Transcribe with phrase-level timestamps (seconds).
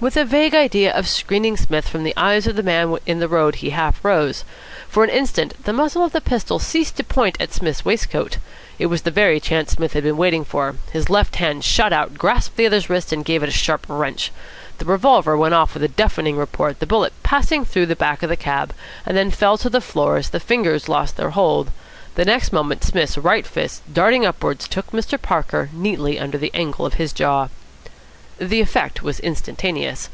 [0.00, 3.28] With a vague idea of screening Psmith from the eyes of the man in the
[3.28, 4.44] road he half rose.
[4.88, 8.36] For an instant the muzzle of the pistol ceased to point at Psmith's waistcoat.
[8.78, 10.74] It was the very chance Psmith had been waiting for.
[10.92, 14.30] His left hand shot out, grasped the other's wrist, and gave it a sharp wrench.
[14.78, 18.28] The revolver went off with a deafening report, the bullet passing through the back of
[18.28, 18.74] the cab;
[19.06, 21.70] then fell to the floor, as the fingers lost their hold.
[22.16, 25.22] The next moment Psmith's right fist, darting upwards, took Mr.
[25.22, 27.48] Parker neatly under the angle of the jaw.
[28.36, 30.08] The effect was instantaneous.